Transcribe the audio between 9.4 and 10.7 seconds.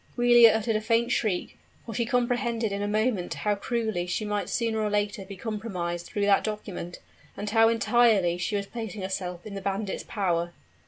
in the bandit's power.